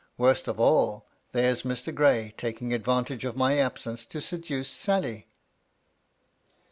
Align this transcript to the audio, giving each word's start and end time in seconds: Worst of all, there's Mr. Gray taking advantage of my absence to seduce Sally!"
Worst 0.17 0.47
of 0.47 0.59
all, 0.59 1.05
there's 1.31 1.61
Mr. 1.61 1.93
Gray 1.93 2.33
taking 2.35 2.73
advantage 2.73 3.23
of 3.23 3.37
my 3.37 3.59
absence 3.59 4.03
to 4.07 4.19
seduce 4.19 4.67
Sally!" 4.67 5.27